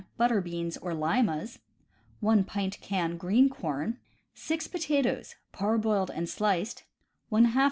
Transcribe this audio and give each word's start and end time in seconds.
butter 0.17 0.41
beans 0.41 0.77
or 0.77 0.95
limas, 0.95 1.59
1 2.21 2.43
pt." 2.43 3.17
green 3.19 3.49
corn, 3.49 3.99
6 4.33 4.65
potatoes, 4.65 5.35
parboiled 5.51 6.09
and 6.09 6.27
sliced, 6.27 6.85
^ 7.31 7.39
lb. 7.39 7.53